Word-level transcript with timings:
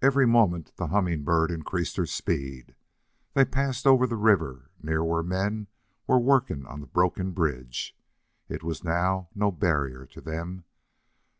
Every 0.00 0.24
moment 0.24 0.70
the 0.76 0.86
Humming 0.86 1.24
Bird 1.24 1.50
increased 1.50 1.96
her 1.96 2.06
speed. 2.06 2.76
They 3.34 3.44
passed 3.44 3.88
over 3.88 4.06
the 4.06 4.14
river 4.14 4.70
near 4.80 5.02
where 5.02 5.24
men 5.24 5.66
were 6.06 6.20
working 6.20 6.64
on 6.64 6.78
the 6.80 6.86
broken 6.86 7.32
bridge. 7.32 7.98
It 8.48 8.62
was 8.62 8.84
now 8.84 9.30
no 9.34 9.50
barrier 9.50 10.06
to 10.06 10.20
them. 10.20 10.62